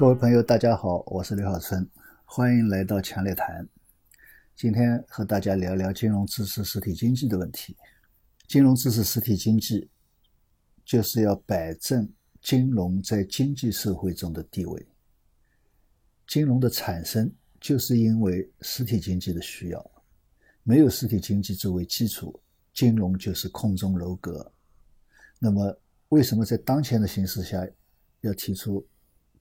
[0.00, 1.86] 各位朋友，大家好，我是刘小春，
[2.24, 3.68] 欢迎来到强烈谈。
[4.56, 7.76] 今天和大家聊聊金融支持实体经济的问题。
[8.48, 9.90] 金融支持实体经济，
[10.86, 12.10] 就是要摆正
[12.40, 14.86] 金融在经济社会中的地位。
[16.26, 17.30] 金融的产生，
[17.60, 19.90] 就是因为实体经济的需要。
[20.62, 22.40] 没有实体经济作为基础，
[22.72, 24.50] 金融就是空中楼阁。
[25.38, 25.78] 那么，
[26.08, 27.68] 为什么在当前的形势下
[28.22, 28.82] 要提出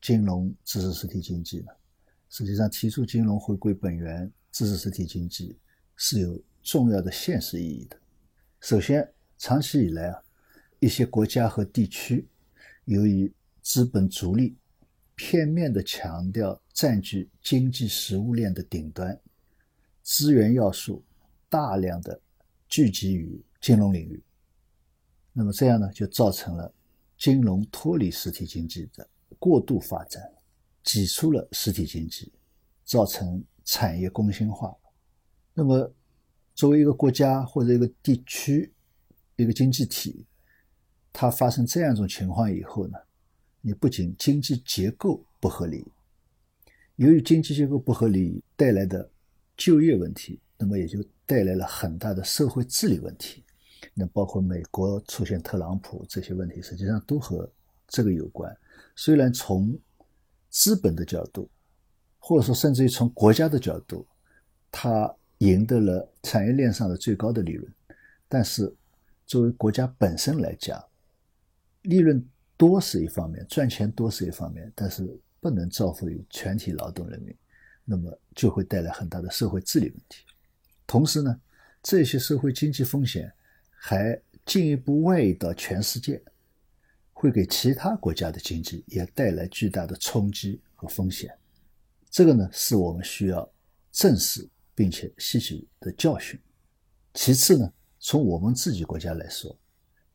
[0.01, 1.71] 金融支持实体经济呢？
[2.29, 5.57] 实际上，提出金融回归本源、支持实体经济
[5.95, 7.99] 是有重要的现实意义的。
[8.61, 10.23] 首先，长期以来啊，
[10.79, 12.27] 一些国家和地区
[12.85, 14.55] 由于资本逐利，
[15.15, 19.19] 片面的强调占据经济食物链的顶端，
[20.03, 21.03] 资源要素
[21.49, 22.21] 大量的
[22.67, 24.21] 聚集于金融领域。
[25.33, 26.71] 那么这样呢，就造成了
[27.17, 29.07] 金融脱离实体经济的
[29.37, 30.21] 过度发展，
[30.83, 32.31] 挤出了实体经济，
[32.85, 34.75] 造成产业工薪化。
[35.53, 35.93] 那么，
[36.55, 38.73] 作为一个国家或者一个地区、
[39.35, 40.25] 一个经济体，
[41.11, 42.97] 它发生这样一种情况以后呢，
[43.61, 45.85] 你不仅经济结构不合理，
[46.95, 49.09] 由于经济结构不合理带来的
[49.55, 53.43] 就业问题，那么也就带来了很大的社会治理问题。
[53.93, 57.49] 那包括美国出现特朗普这些问题，实际上都和
[57.87, 58.53] 这个有关。
[58.95, 59.77] 虽然从
[60.49, 61.49] 资本的角度，
[62.17, 64.05] 或者说甚至于从国家的角度，
[64.71, 67.71] 它赢得了产业链上的最高的利润，
[68.27, 68.73] 但是
[69.25, 70.83] 作为国家本身来讲，
[71.83, 72.23] 利润
[72.57, 77.35] 多是一方面，赚钱多是一方面，但是不能造福于全体劳动人民，
[77.85, 80.25] 那么就会带来很大的社会治理问题。
[80.85, 81.39] 同时呢，
[81.83, 83.31] 这些社会经济风险。
[83.81, 86.21] 还进一步外溢到全世界，
[87.19, 91.29] 会给其他国家的经济也带来巨大的冲击和风险。
[92.09, 93.51] 这个呢，是我们需要
[93.91, 96.39] 正视并且吸取的教训。
[97.13, 97.69] 其次呢，
[97.99, 99.53] 从我们自己国家来说，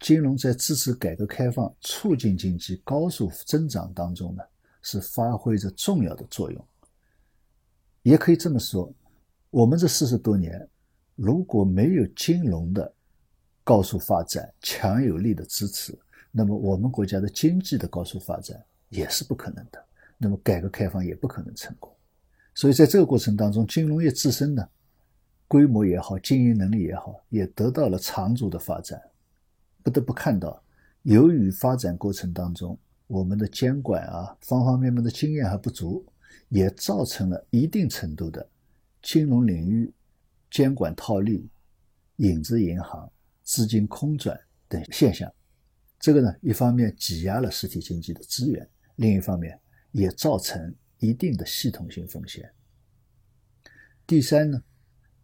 [0.01, 4.43] 金融在支持改革开放、促进经济高速增长当中呢，
[4.81, 6.69] 是发挥着重要的作用。
[8.01, 8.91] 也可以这么说，
[9.51, 10.67] 我们这四十多年
[11.17, 12.95] 如果没有金融的，
[13.63, 15.95] 高速发展、强有力的支持，
[16.37, 19.81] 那么我们国家的经济的高速发展也是不可能的。
[20.19, 21.95] 那么改革开放也不可能成功。
[22.55, 24.69] 所以在这个过程当中，金融业自身呢，
[25.47, 29.01] 规模也好，经营能力也好，也得到了长足的发展。
[29.85, 30.61] 不得不看到，
[31.03, 36.05] 由于发展过程当中我们的监管啊，方方面面的经验还不足，
[36.49, 38.45] 也造成了一定程度的
[39.03, 39.93] 金融领域
[40.51, 41.49] 监管套利、
[42.17, 43.09] 影子银行。
[43.47, 45.31] 资金空转等现象，
[46.05, 49.59] 这个呢，一方面挤压了实体经济的资源，另一方面
[49.91, 52.53] 也造成一定的系统性风险。
[54.07, 54.63] 第三呢，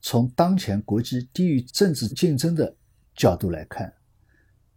[0.00, 2.74] 从当前国际地域政治竞争的
[3.14, 3.92] 角度来看，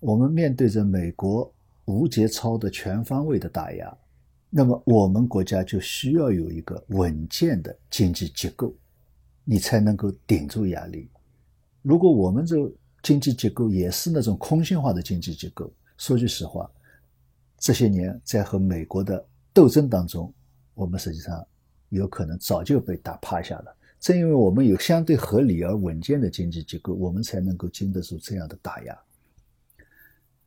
[0.01, 1.49] 我们面对着美国
[1.85, 3.97] 无节操的全方位的打压，
[4.49, 8.75] 那么我们国家就需要有一个稳健的经济结构，
[9.45, 11.09] 你才能够顶住压力。
[11.81, 12.57] 如果我们这
[13.01, 15.73] 经济结构也是那种空心化的经济结构。
[16.03, 16.69] 说句实话，
[17.57, 20.33] 这些年在和美国的斗争当中，
[20.73, 21.47] 我们实际上
[21.87, 23.73] 有可能早就被打趴下了。
[24.01, 28.99] 正因为我们有相对合理而稳健的经济结构，我们才能够经得住这样的打压。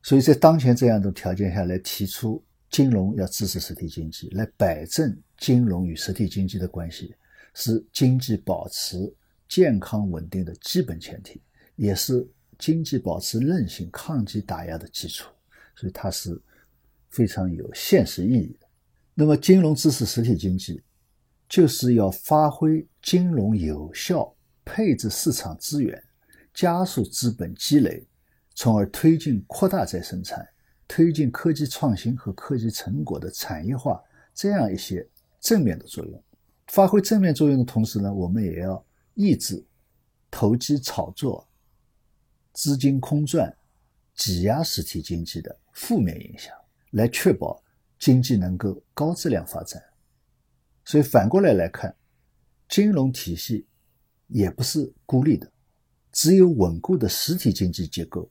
[0.02, 7.14] 所以在当前这样的条件下来提出金融要支持实体经济，来摆正金融与实体经济的关系，
[7.54, 9.10] 是经济保持
[9.48, 11.40] 健康稳定的基本前提，
[11.76, 12.28] 也是。
[12.58, 15.28] 经济保持韧性、抗击打压的基础，
[15.76, 16.40] 所以它是
[17.10, 18.66] 非常有现实意义的。
[19.14, 20.82] 那么，金融支持实体经济，
[21.48, 26.02] 就是要发挥金融有效配置市场资源、
[26.52, 28.06] 加速资本积累，
[28.54, 30.46] 从而推进扩大再生产、
[30.88, 34.02] 推进科技创新和科技成果的产业化
[34.34, 35.08] 这样一些
[35.40, 36.22] 正面的作用。
[36.68, 38.84] 发挥正面作用的同时呢，我们也要
[39.14, 39.64] 抑制
[40.30, 41.46] 投机炒作。
[42.52, 43.54] 资金空转、
[44.16, 46.52] 挤压实体经济的负面影响，
[46.92, 47.62] 来确保
[47.98, 49.82] 经济能够高质量发展。
[50.84, 51.94] 所以反过来来看，
[52.68, 53.66] 金融体系
[54.26, 55.50] 也不是孤立的，
[56.12, 58.30] 只有稳固的实体经济结构，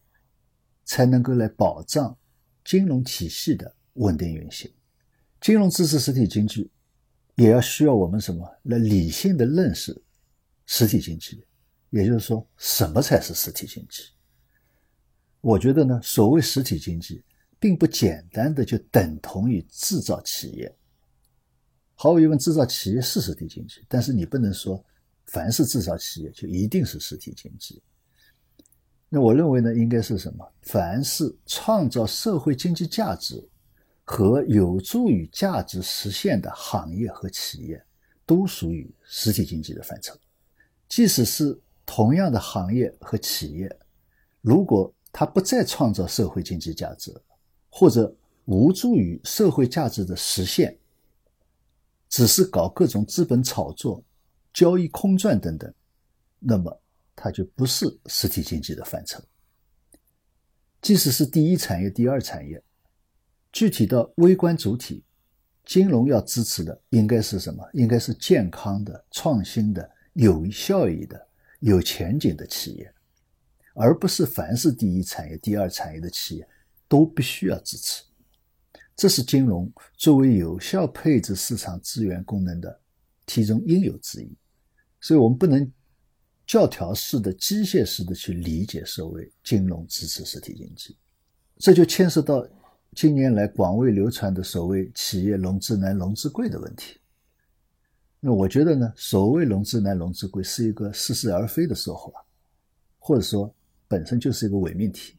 [0.83, 2.17] 才能够来保障
[2.63, 4.71] 金融体系的稳定运行。
[5.39, 6.71] 金融支持实体经济，
[7.35, 10.01] 也要需要我们什么来理性的认识
[10.65, 11.45] 实体经济，
[11.91, 14.14] 也就是说，什么才是实体经济？
[15.45, 17.23] 我觉得呢，所谓实体经济，
[17.59, 20.75] 并不简单的就等同于制造企业。
[21.93, 24.83] 毫无疑问，制造企业是实体经济，但是你不能说
[25.27, 27.79] 凡是制造企业就一定是实体经济。
[29.07, 30.51] 那我认为呢，应该是什么？
[30.63, 33.47] 凡是创造社会经济价值
[34.03, 37.79] 和有助于价值实现的行业和企业，
[38.25, 40.17] 都属于实体经济的范畴。
[40.89, 41.55] 即使是
[41.85, 43.79] 同样的行业和企业，
[44.41, 47.09] 如果它不再创造社会经济价值，
[47.69, 48.13] 或者
[48.43, 50.77] 无助于社会价值的实现，
[52.09, 54.03] 只是搞各种资本炒作、
[54.53, 55.73] 交易空转等等，
[56.37, 56.81] 那么
[57.15, 59.23] 它就不是实体经济的范畴。
[60.81, 62.61] 即使是第一产业、第二产业，
[63.53, 65.01] 具体到微观主体，
[65.63, 67.65] 金融要支持的应该是什么？
[67.71, 71.25] 应该是健康的、创新的、有效益的、
[71.61, 72.93] 有前景的企业，
[73.75, 76.47] 而不是凡是第一产业、第二产业的企业
[76.87, 78.03] 都必须要支持。
[78.95, 82.79] 这是金融作为有效配置市场资源功能的
[83.27, 84.33] 其中应有之义，
[85.01, 85.69] 所以我们不能
[86.47, 90.95] 教条式的、机械式的去理解所谓金融支持实体经济，
[91.57, 92.47] 这就牵涉到
[92.93, 96.97] 近年来广为流传的所谓企业融资难、融资贵的问题。
[98.21, 102.25] 那我觉得呢，所谓融资难、融资贵是一个似是而非的说法，
[102.97, 103.53] 或者说
[103.87, 105.15] 本身就是一个伪命题。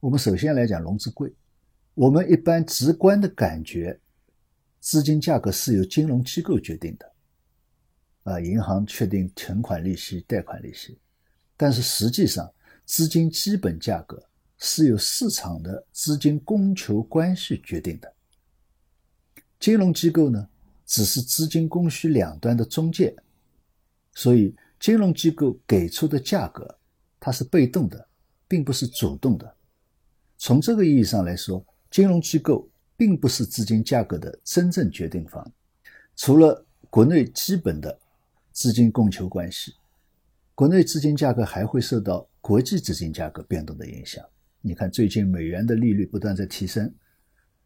[0.00, 1.32] 我们首先来讲融资贵。
[1.94, 3.98] 我们一般直观的感觉，
[4.80, 7.12] 资金价格是由金融机构决定的，
[8.24, 10.98] 啊，银行确定存款利息、贷款利息，
[11.56, 12.52] 但是实际上，
[12.84, 14.20] 资金基本价格
[14.58, 18.12] 是由市场的资金供求关系决定的。
[19.60, 20.48] 金融机构呢，
[20.84, 23.14] 只是资金供需两端的中介，
[24.12, 26.76] 所以金融机构给出的价格，
[27.24, 28.06] 它是被动的，
[28.46, 29.56] 并不是主动的。
[30.36, 32.68] 从这个意义上来说，金融机构
[32.98, 35.50] 并不是资金价格的真正决定方，
[36.16, 37.98] 除了国内基本的
[38.52, 39.74] 资金供求关系，
[40.54, 44.22] 国内资金价格还会受到国际资金价格变动的影响。
[44.60, 46.94] 你看，最近美元的利率不断在提升，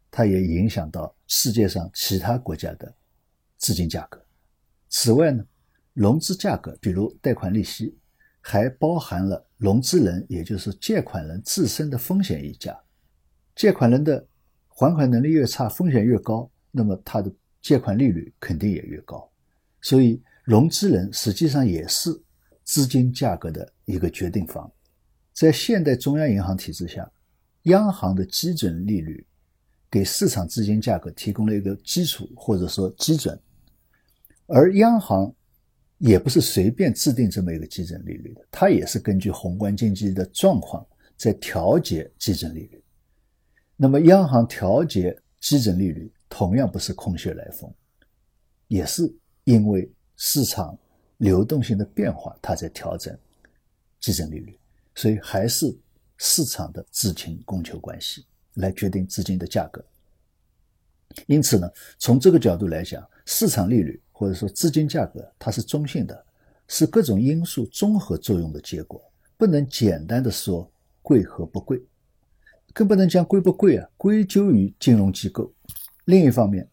[0.09, 2.95] 它也影响到世界上其他国家的
[3.57, 4.23] 资金价格。
[4.87, 5.45] 此外呢，
[5.93, 7.97] 融资价格，比如贷款利息，
[8.39, 12.75] 还包含了融资人，也就是借款人自身的风险溢价。
[13.55, 14.25] 借款人的
[14.69, 17.29] 还款能力越差，风险越高，那么他的
[17.61, 19.29] 借款利率肯定也越高。
[19.81, 22.09] 所以，融资人实际上也是
[22.63, 24.71] 资金价格的一个决定方。
[25.33, 27.11] 在现代中央银行体制下，
[27.63, 29.25] 央行的基准利率
[29.91, 33.37] 给市场资金价格提供了一个基础或者说基准，
[34.47, 35.33] 而央行
[35.99, 40.85] 也不是随便制定这么一个基准利率的，它也是根据宏观经济的状况
[41.15, 42.83] 在调节基准利率。
[43.75, 47.71] 那么，央行调节基准利率同样不是空穴来风，
[48.67, 49.13] 也是
[49.43, 50.77] 因为市场
[51.17, 53.17] 流动性的变化，它在调整
[53.99, 54.57] 基准利率，
[54.95, 55.77] 所以还是
[56.17, 58.25] 市场的资金供求关系
[58.55, 59.83] 来决定资金的价格。
[61.27, 66.25] 因此呢，从这个角度来讲，市场利率或者说资金价格，它是中性的，
[66.67, 69.01] 是各种因素综合作用的结果，
[69.37, 71.83] 不能简单的说贵和不贵。
[72.71, 75.51] 更不能将贵不贵啊归咎于金融机构。
[76.05, 76.69] 另一方面，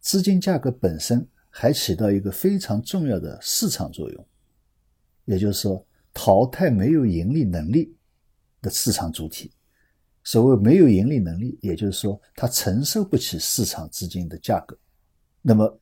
[0.00, 4.26] 资金价格本身还起到一个非常重要的市场作用，
[5.26, 7.94] 也就是说，淘汰没有盈利能力
[8.62, 9.52] 的市场主体。
[10.30, 14.78] 所谓没有盈利能力，也就是说，它承受不起市场资金的价格。
[15.42, 15.80] 那么，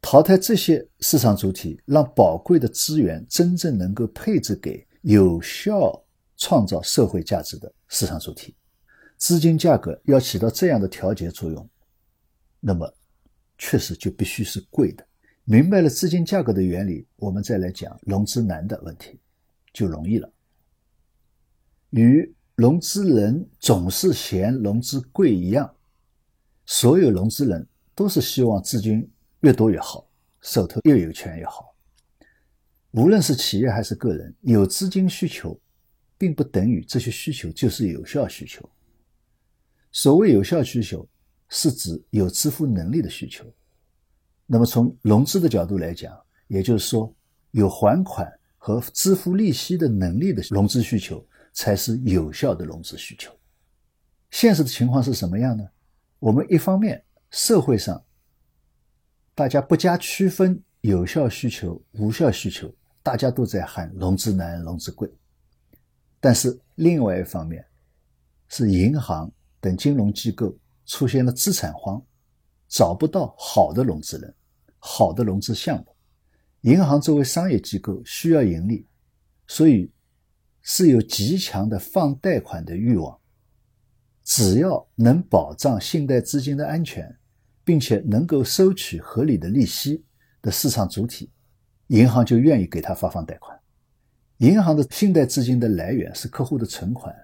[0.00, 6.00] 淘汰这些市场主体，让宝贵的资源真正能够配置给有效
[6.36, 8.54] 创造社会价值的市场主体。
[9.16, 11.68] 资金价格要起到这样的调节作用，
[12.60, 12.88] 那么
[13.58, 15.04] 确实就必须是贵的。
[15.42, 19.18] 明白了资金价格的原理，我们再来讲融资难的问题，
[19.72, 20.32] 就容易了。
[21.90, 25.72] 与融资人总是嫌融资贵一样，
[26.66, 29.08] 所有融资人都是希望资金
[29.42, 30.10] 越多越好，
[30.40, 31.72] 手头越有钱越好。
[32.90, 35.56] 无论是企业还是个人，有资金需求，
[36.18, 38.68] 并不等于这些需求就是有效需求。
[39.92, 41.08] 所谓有效需求，
[41.48, 43.44] 是指有支付能力的需求。
[44.46, 46.12] 那么从融资的角度来讲，
[46.48, 47.14] 也就是说，
[47.52, 51.24] 有还款和支付利息的能力的融资需求，
[51.58, 53.36] 才是有效的融资需求。
[54.30, 55.68] 现实的情况是什么样呢？
[56.20, 58.00] 我们一方面社会上
[59.34, 62.72] 大家不加区分有效需求、无效需求，
[63.02, 65.08] 大家都在喊融资难、融资贵；
[66.20, 67.64] 但是另外一方面，
[68.48, 69.28] 是银行。
[69.60, 72.00] 等金融机构出现了资产荒，
[72.68, 74.32] 找不到好的融资人、
[74.78, 75.86] 好的融资项目。
[76.60, 78.86] 银行作为商业机构需要盈利，
[79.48, 79.90] 所以
[80.70, 83.18] 是有极强的放贷款的欲望。
[84.22, 87.16] 只要能保障信贷资金的安全，
[87.64, 90.04] 并且能够收取合理的利息
[90.42, 91.30] 的市场主体，
[91.86, 93.58] 银行就愿意给他发放贷款。
[94.40, 97.16] 银行的信贷资金的来源是客户的存款，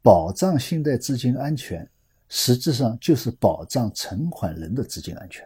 [0.00, 1.86] 保障信贷资金安全，
[2.30, 5.44] 实际上就是保障存款人的资金安全。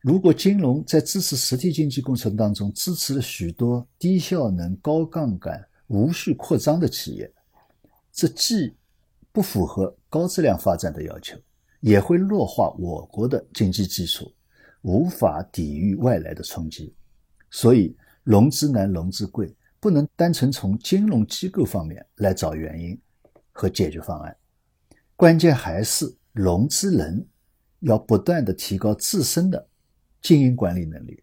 [0.00, 7.32] 如果金融在支持实体经济过程当中支持了许多低效能、高杠杆、无序扩张的企业，
[8.12, 8.74] 这既
[9.32, 11.36] 不符合高质量发展的要求，
[11.80, 14.32] 也会弱化我国的经济基础，
[14.82, 16.94] 无法抵御外来的冲击。
[17.50, 22.98] 所以，融资难、融资贵，不能单纯从金融机构方面来找原因
[23.50, 24.36] 和解决方案，
[25.16, 27.26] 关键还是融资人
[27.80, 29.68] 要不断的提高自身的。
[30.22, 31.20] 经营管理能力，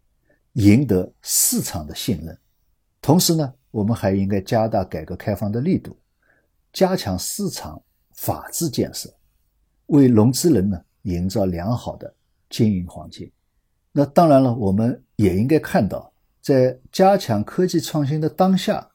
[0.52, 2.38] 赢得市场的信任。
[3.00, 5.96] 同时呢，我们还应该加大改革开放的力度，
[6.72, 7.80] 加强市场
[8.14, 9.08] 法治建设，
[9.86, 12.12] 为融资人呢营造良好的
[12.48, 13.30] 经营环境。
[13.92, 18.88] 那当然了，我们也应该看到，在加强科技创新的当下，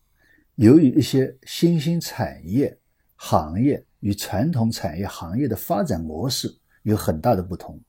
[0.56, 2.78] 由于一些新兴产业
[3.16, 6.54] 行业与传统产业行业的发展模式
[6.84, 7.80] 有很大的不同。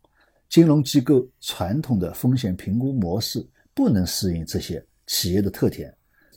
[0.48, 5.92] 金融机构传统的风险评估模式不能适应这些企业的特点，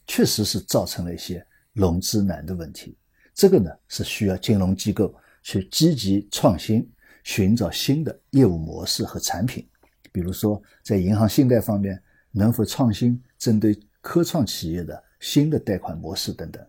[0.09, 2.97] 确实是造成了一些融资难的问题。
[3.35, 5.13] 这个呢是需要金融机构
[5.43, 6.91] 去积极创新，
[7.23, 9.69] 寻找新的业务模式和产品。
[10.11, 12.01] 比如说，在银行信贷方面，
[12.31, 16.67] 能否创新针对科创企业的新的贷款模式等等。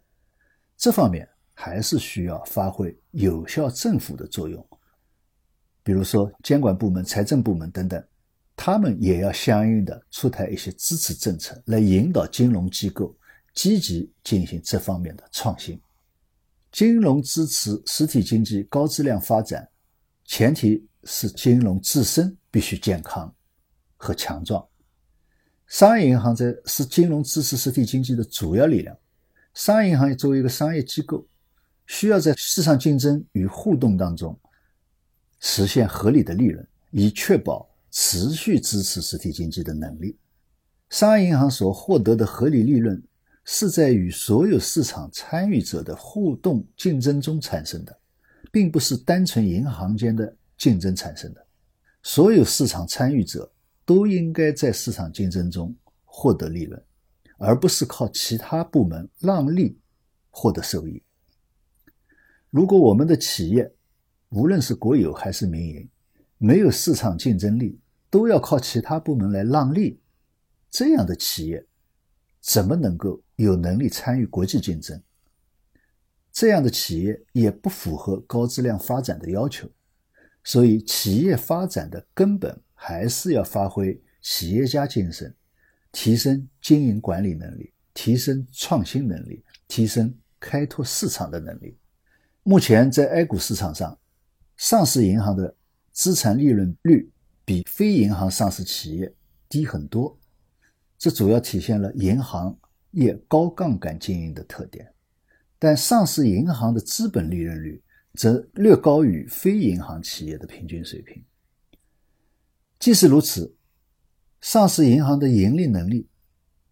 [0.77, 4.65] 这方面还是需要发挥有效政府的作用。
[5.83, 8.05] 比如说，监管部门、财政部门等等，
[8.55, 13.17] 他们也要相应的出台一些支持政策，来引导金融机构
[13.61, 15.79] 积极进行这方面的创新。
[16.73, 19.69] 金融支持实体经济高质量发展，
[20.25, 23.31] 前提是金融自身必须健康
[23.99, 24.67] 和强壮。
[25.67, 28.97] 商业银行在是金融支持实体经济的主要力量。
[29.53, 31.27] 商业银行作为一个商业机构，
[31.87, 34.35] 需要在市场竞争与互动当中。
[35.39, 40.17] 实现合理的利润，以确保持续支持实体经济的能力。
[40.89, 43.03] 商业银行所获得的合理利润，
[43.45, 47.99] 是在与所有市场参与者的互动竞争中产生的，
[48.53, 51.47] 并不是单纯银行间的竞争产生的。
[52.03, 53.51] 所有市场参与者
[53.85, 56.83] 都应该在市场竞争中获得利润，
[57.39, 59.77] 而不是靠其他部门让利
[60.31, 61.03] 获得收益。
[62.51, 63.71] 如果我们的企业，
[64.31, 65.89] 无论是国有还是民营，
[66.39, 67.79] 没有市场竞争力，
[68.09, 70.01] 都要靠其他部门来让利，
[70.71, 71.65] 这样的企业
[72.41, 75.01] 怎么能够有能力参与国际竞争？
[76.33, 79.69] 这样的企业也不符合高质量发展的要求。
[80.43, 85.35] 所以，企业发展的根本还是要发挥企业家精神，
[85.93, 91.77] 提升经营管理能力，提升创新能力，提升开拓市场的能力。
[92.43, 93.99] 目前在 A 股市场上，
[94.57, 95.55] 上市银行的
[95.93, 97.11] 资产利润率
[97.45, 99.13] 比非银行上市企业
[99.49, 100.19] 低很多，
[101.01, 102.55] 这主要体现了银行
[102.91, 104.93] 业高杠杆经营的特点。
[105.59, 107.83] 但上市银行的资本利润率
[108.15, 111.25] 则略高于非银行企业的平均水平。
[112.79, 113.57] 即使如此，
[114.43, 116.07] 上市银行的盈利能力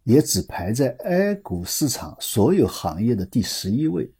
[0.05, 4.13] 也只排在 A 股市场所有行业的第十一位，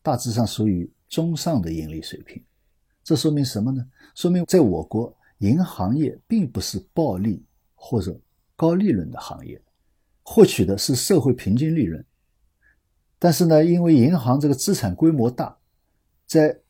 [0.00, 2.42] 大致上属于中上的盈利水平。
[3.04, 3.86] 这说明什么呢？
[4.14, 8.18] 说明在我国，银行业并不是暴利或者
[8.60, 9.58] 高利润的行业，
[10.22, 12.04] 获取的是社会平均利润。
[13.18, 15.56] 但是呢，因为银行这个资产规模大，
[16.26, 16.60] 在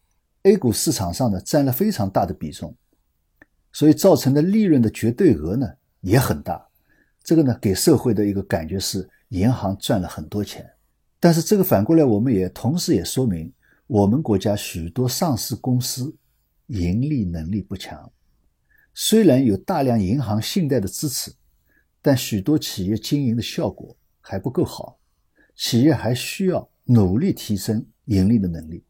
[0.45, 2.73] A 股市场上呢占了非常大的比重，
[3.73, 5.69] 所以造成的利润的绝对额呢
[6.03, 6.65] 也很大。
[7.25, 10.65] 这个呢给社会的一个感觉是银行赚了很多钱。
[11.19, 13.53] 但是这个反过来，我们也同时也说明，
[13.89, 16.15] 我们国家许多上市公司。
[16.69, 18.13] 盈利能力不强，
[18.95, 21.33] 虽然有大量银行信贷的支持，
[22.03, 24.99] 但许多企业经营的效果还不够好，
[25.55, 28.83] 企业还需要努力提升盈利的能力。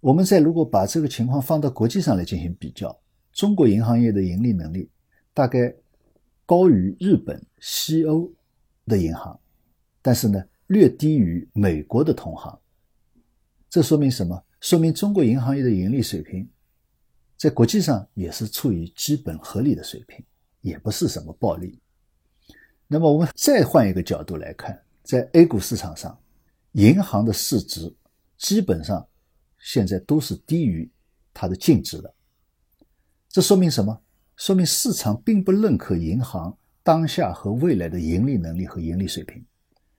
[0.00, 2.96] 我们再如果把这个情况放到国际上来进行比较，
[3.32, 4.88] 中国银行业的盈利能力
[5.32, 5.74] 大概
[6.46, 8.30] 高于日本、西欧
[8.86, 9.38] 的银行，
[10.02, 12.58] 但是呢，略低于美国的同行。
[13.68, 14.40] 这说明什么？
[14.60, 16.48] 说明中国银行业的盈利水平。
[17.36, 20.24] 在国际上也是处于基本合理的水平，
[20.60, 21.78] 也不是什么暴利。
[22.86, 26.16] 那么我们再换一个角度来看，在 A 股市场上，
[26.72, 27.92] 银行的市值
[28.36, 29.04] 基本上
[29.58, 30.88] 现在都是低于
[31.32, 32.14] 它的净值的。
[33.30, 34.00] 这说明什么？
[34.36, 39.44] 说明市场并不认可银行当下和未来的盈利能力和盈利水平。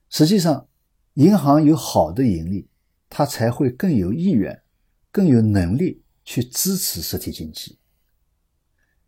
[0.10, 0.68] 实际上，
[1.16, 2.70] 银行有好的盈利，
[3.10, 4.62] 它才会更有意愿、
[5.12, 7.80] 更有能力去支持实体经济。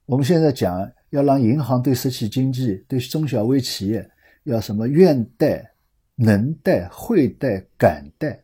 [0.07, 0.91] 我们现在讲。
[1.09, 4.09] 要让银行对实体经济、对中小微企业
[4.43, 5.71] 要什么愿贷、
[6.15, 8.43] 能贷、会贷、敢贷，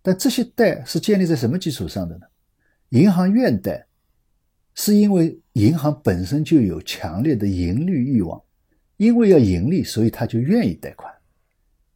[0.00, 2.26] 但这些贷是建立在什么基础上的呢？
[2.90, 3.86] 银行愿贷，
[4.74, 8.40] 是因为银行本身就有强烈的盈利欲望，
[8.96, 11.12] 因为要盈利，所以他就愿意贷款。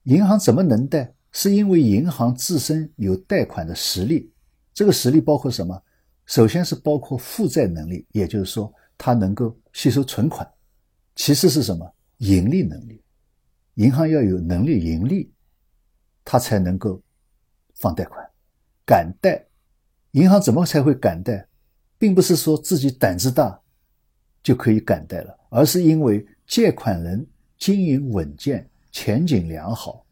[0.03, 1.13] 银行怎么能贷？
[1.33, 4.31] 是因为银行自身有贷款的实力，
[4.75, 5.81] 这个实力包括什么？
[6.27, 8.71] 首先是包括负债能力，也就是说。
[9.02, 10.47] 它能够吸收存款，
[11.16, 11.90] 其次是什么？
[12.19, 13.02] 盈利能力。
[13.76, 15.33] 银行要有能力盈利，
[16.23, 17.02] 它才能够
[17.76, 18.23] 放贷款、
[18.85, 19.42] 敢贷。
[20.11, 21.49] 银行怎么才会敢贷？
[21.99, 23.59] 并不是说自己胆子大
[24.42, 27.26] 就可以敢贷了，而是因为借款人
[27.57, 30.04] 经营稳健、前景良好，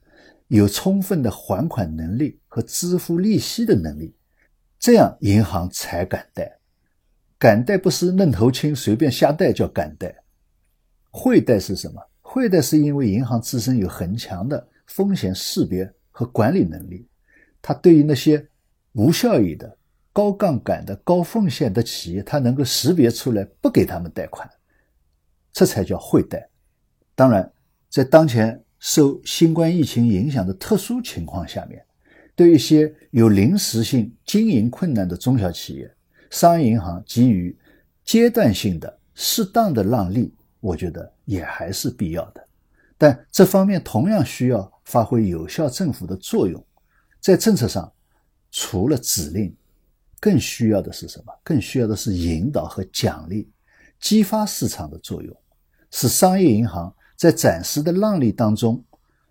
[0.47, 4.15] 有充分的还款能力和支付利息的能力，
[4.79, 6.58] 这样银行才敢贷。
[7.39, 10.15] 敢贷不是愣头青随便瞎贷叫敢贷，
[11.11, 12.03] 会贷是什么？
[12.21, 17.07] 会贷是因为银行自身有很强的风险识别和管理能力，
[17.63, 18.45] 它对于那些
[18.93, 19.79] 无效益的、
[20.13, 24.51] 高杠杆的、高风险的企业，它能够识别出来，不给他们贷款，
[25.53, 26.49] 这才叫会贷。
[27.15, 27.51] 当然，
[27.89, 31.83] 在当前受新冠疫情影响的特殊情况下面，
[32.35, 35.95] 对一些有临时性经营困难的中小企业。
[36.31, 37.57] 商业银行给予
[38.05, 42.47] 阶段性的、适当的让利，我觉得也还是必要的。
[42.97, 46.63] 但这方面同样需要发挥有效政府的作用。
[47.21, 47.93] 在政策上，
[48.51, 49.55] 除了指令，
[50.21, 51.33] 更需要的是什么？
[51.43, 53.51] 更需要的是引导和奖励，
[54.01, 55.37] 激发市场的作用，
[55.91, 58.85] 使商业银行在暂时的让利当中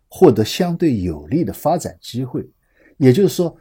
[0.07, 2.49] 获得相对有利的发展机会。
[2.97, 3.55] 也就是说。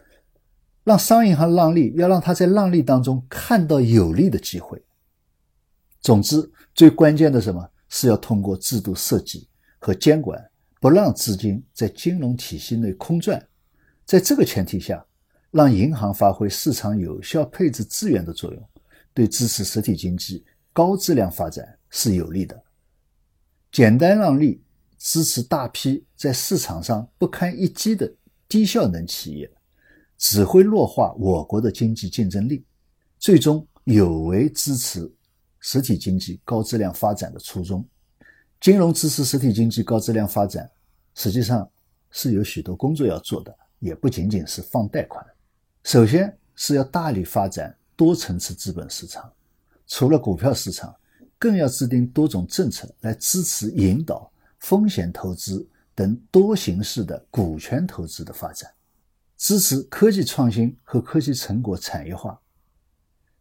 [0.86, 4.80] 让商业银行让利，要让他在让利当中看到有利的机会。
[6.00, 9.48] 总之，最关键的什么是要通过制度设计
[9.80, 10.40] 和监管，
[10.80, 13.44] 不让资金在金融体系内空转。
[14.04, 15.04] 在这个前提下，
[15.50, 18.68] 让银行发挥市场有效配置资源的作用，
[19.12, 22.62] 对支持实体经济高质量发展是有利的。
[23.72, 24.62] 简单让利，
[24.98, 28.14] 支持大批在市场上不堪一击的
[28.46, 29.50] 低效能企业。
[30.18, 32.64] 只会弱化我国的经济竞争力，
[33.18, 35.10] 最终有违支持
[35.60, 37.86] 实体经济高质量发展的初衷。
[38.60, 40.68] 金融支持实体经济高质量发展，
[41.14, 41.68] 实际上
[42.10, 45.24] 是有许多工作要做的，也不仅仅是放贷款。
[45.84, 49.30] 首先是要大力发展多层次资本市场，
[49.86, 50.94] 除了股票市场，
[51.38, 58.70] 更要制定多种政策来支持引导风险投资等多形式的股权投资的发展。
[59.36, 62.40] 支持科技创新和科技成果产业化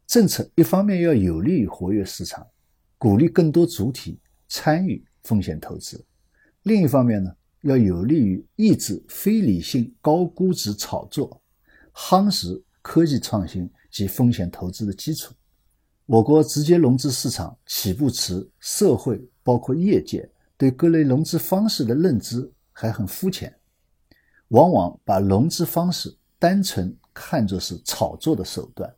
[0.06, 2.46] 政策，一方面要有利于活跃市场，
[2.98, 5.98] 鼓励更多主体参与风险投资；
[6.62, 11.42] 另一方面呢，要有利于抑制非理性高估值炒作，
[11.92, 15.34] 夯实科技创新及风险投资的基础。
[16.04, 23.52] 我国直接融资市场起步迟，社会包括业界对各类融资方式的认知还很肤浅。
[24.48, 28.94] 往往把融资方式单纯看作是炒作的手段。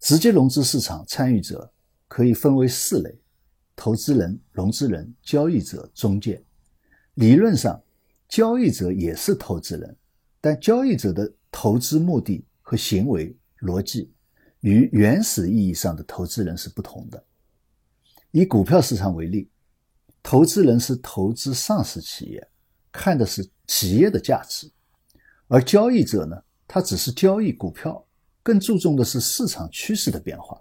[0.00, 1.70] 直接融资市场参与者
[2.06, 3.18] 可以分为四类：
[3.74, 6.40] 投资人、融资人、交易者、中介。
[7.14, 7.82] 理论上，
[8.28, 9.96] 交易者也是投资人，
[10.40, 14.12] 但交易者的投资目的和行为逻辑
[14.60, 17.24] 与原始意义上的投资人是不同的。
[18.30, 19.50] 以股票市场为例，
[20.22, 22.48] 投资人是投资上市企业。
[22.92, 24.68] 看的是企业的价值，
[25.46, 28.04] 而交易者呢，他只是交易股票，
[28.42, 30.60] 更注重的是市场趋势的变化。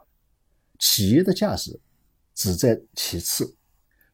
[0.77, 1.79] 企业的价值
[2.35, 3.55] 只在其次。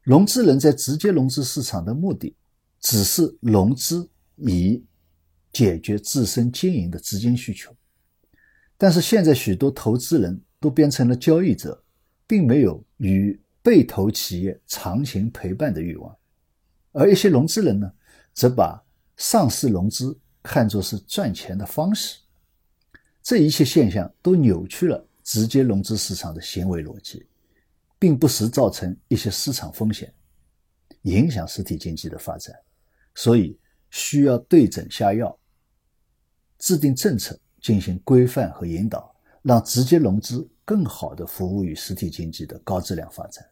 [0.04, 2.36] 融资人在直接融资市场的目的，
[2.80, 4.84] 只是融资以
[5.52, 7.76] 解决自身经营的资金需求。
[8.78, 11.84] 但是现在许多投资人都变成了交易者，
[12.28, 16.16] 并没有与被投企业长情陪伴的欲望，
[16.92, 17.92] 而一些融资人呢？
[18.36, 18.83] 则把
[19.18, 22.20] 上市融资看作是赚钱的方式，
[23.22, 27.26] 这一切现象都扭曲了直接融资市场的行为逻辑，
[27.98, 30.14] 并不时造成一些市场风险，
[31.04, 32.54] 影响实体经济的发展，
[33.16, 33.58] 所以
[33.90, 35.38] 需要对症下药，
[36.60, 43.46] 制定政策进行规范和引导，让直接融资更好的服务于实体经济的高质量发展。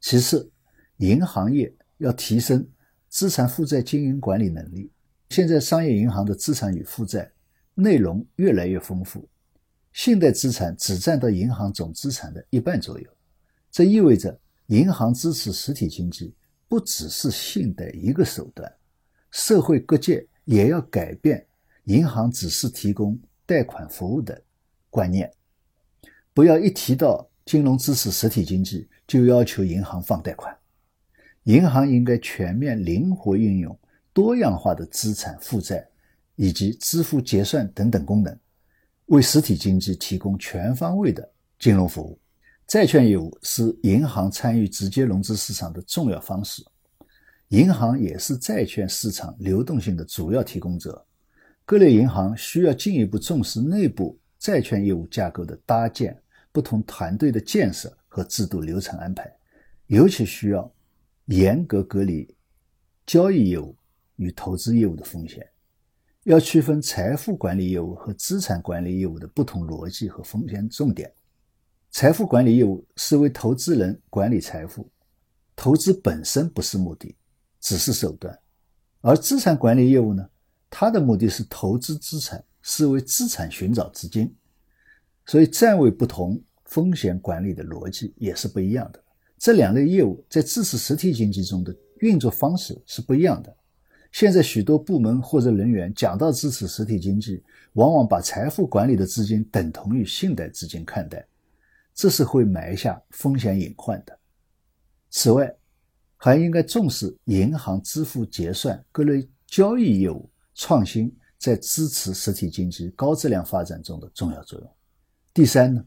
[0.00, 0.50] 其次，
[0.96, 2.66] 银行业要提升
[3.14, 4.90] 资产负债经营管理能力。
[5.30, 7.30] 现在商业银行的资产与负债
[7.72, 9.28] 内容越来越丰富，
[9.92, 13.08] 信贷资产只占到银行总资产的一半左右。
[13.70, 16.34] 这意味着银行支持实体经济
[16.66, 18.68] 不只是信贷一个手段，
[19.30, 21.46] 社会各界也要改变
[21.84, 24.42] 银行只是提供贷款服务的
[24.90, 25.32] 观念，
[26.32, 30.52] 不要一提到金融支持实体经济就要求银行放贷款，
[31.44, 33.78] 银行应该全面灵活运用。
[34.12, 35.84] 多样化的资产负债
[36.36, 38.38] 以及支付结算等等功能，
[39.06, 41.28] 为实体经济提供全方位的
[41.58, 42.16] 金融服务。
[42.64, 46.64] 债券业务是银行参与直接融资市场的重要方式，
[47.48, 51.04] 银行也是债券市场流动性的主要提供者。
[51.64, 56.16] 各类银行需要进一步重视内部债券业务架构的搭建、
[56.52, 59.28] 不同团队的建设和制度流程安排，
[59.88, 60.72] 尤其需要
[61.26, 62.34] 严格隔离
[63.06, 63.76] 交易业务。
[64.16, 65.44] 与投资业务的风险，
[66.22, 71.12] 要区分财富管理业务和资产管理业务的不同逻辑和风险重点。
[71.90, 74.88] 财富管理业务是为投资人管理财富，
[75.56, 77.16] 投资本身不是目的，
[77.60, 78.32] 只是手段；
[79.00, 80.30] 而资产管理业务呢，
[80.70, 84.32] 它的目的是投资资产，是为资产寻找资金。
[85.26, 89.03] 所以站位不同，风险管理的逻辑也是不一样的。
[89.44, 93.54] 这两类业务在支持实体经济中的运作方式是不一样的。
[94.10, 101.22] 现在许多部门或者人员讲到支持实体经济，往往把财富管理的资金等同于信贷资金看待，
[101.94, 104.18] 这是会埋下风险隐患的。
[105.10, 105.54] 此外，
[106.16, 114.70] 还应该重视银行支付结算各类交易业务创新在支持实体经济高质量发展中的重要作用。
[115.34, 115.84] 第三呢，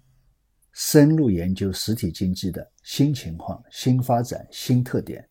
[0.74, 5.28] 深入研究实体经济的新情况、新发展、新特点。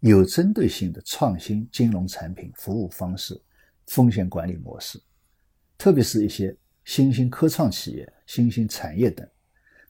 [0.00, 3.38] 有针对性的创新金融产品、服务方式、
[3.86, 4.98] 风险管理模式，
[5.76, 9.28] 特别是一些新兴科创企业、新兴产业等，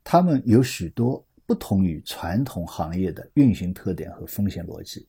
[0.03, 5.07] 他们有许多不同于传统行业的运行特点和风险逻辑。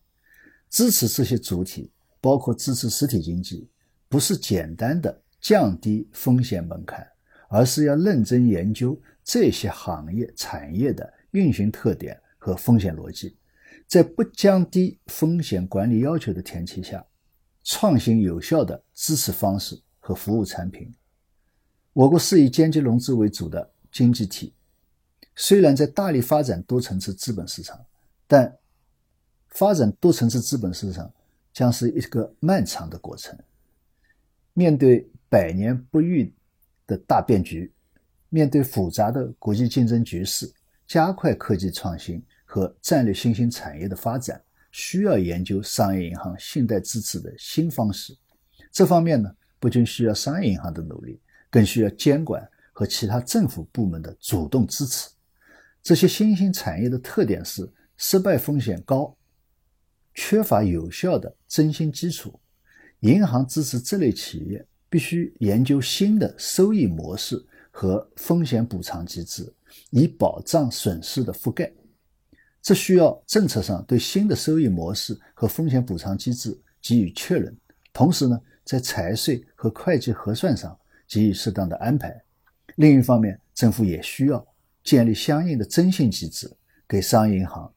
[0.69, 1.91] 支持这些主体，
[2.21, 3.67] 包括支持实体经济，
[4.07, 7.05] 不是简单的降低风险门槛，
[7.49, 13.35] 而是要认真研究这些行业、产业的运行特点和风险逻辑。
[13.85, 17.05] 在不降低风险管理要求的前提下，
[17.63, 20.91] 创新有效的支持方式和服务产品。
[21.93, 24.53] 我国是以间接融资为主的经济体，
[25.35, 27.79] 虽然在大力发展多层次资本市场，
[28.25, 28.57] 但
[29.49, 31.11] 发展多层次资本市场
[31.53, 33.37] 将是一个漫长的过程。
[34.53, 36.33] 面对百年不遇
[36.87, 37.71] 的大变局，
[38.29, 40.51] 面对复杂的国际竞争局势，
[40.87, 42.23] 加快科技创新。
[42.47, 48.15] 和战略新兴产业的发展，需要研究商业银行信贷支持的新方式。
[48.71, 51.19] 这方面呢，不仅需要商业银行的努力，
[51.49, 55.09] 更需要监管和其他政府部门的主动支持。
[55.83, 59.17] 这些新兴产业的特点是失败风险高，
[60.13, 62.39] 缺乏有效的征信基础。
[63.01, 67.43] 银行支持这类企业，必须研究新的收益模式
[67.77, 69.53] 和风险补偿机制，
[69.89, 71.69] 以保障损失的覆盖。
[72.61, 77.53] 这需要政策上对新的收益模式和风险补偿机制给予确认，
[77.91, 82.23] 同时呢，在财税和会计核算上给予适当的安排。
[82.77, 84.47] 另一方面，政府也需要
[84.81, 86.49] 建立相应的征信机制，
[86.87, 87.69] 给商业银行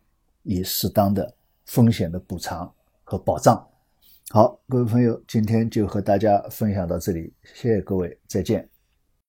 [0.44, 1.34] 以适当的
[1.66, 3.66] 风险的补偿和保障。
[4.30, 8.77] 好，各位朋友，今天就和大家分享到这里，谢谢各位，再见。